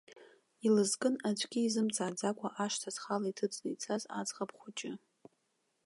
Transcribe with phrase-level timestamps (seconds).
[0.65, 4.91] Илызкын аӡәгьы изымҵааӡакәа ашҭа зхала иҭыҵны ицаз аӡӷаб хәыҷы.